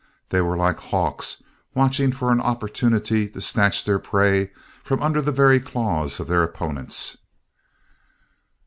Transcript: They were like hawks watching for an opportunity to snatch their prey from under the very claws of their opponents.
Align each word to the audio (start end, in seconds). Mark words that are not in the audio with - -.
They 0.29 0.41
were 0.41 0.57
like 0.57 0.79
hawks 0.79 1.43
watching 1.75 2.11
for 2.11 2.31
an 2.31 2.41
opportunity 2.41 3.29
to 3.29 3.39
snatch 3.39 3.85
their 3.85 3.99
prey 3.99 4.51
from 4.83 4.99
under 4.99 5.21
the 5.21 5.31
very 5.31 5.59
claws 5.59 6.19
of 6.19 6.25
their 6.27 6.41
opponents. 6.41 7.17